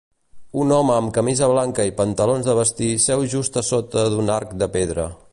[0.61, 4.57] Un home amb camisa blanca i pantalons de vestir seu just a sota d'un arc
[4.63, 5.07] de pedra.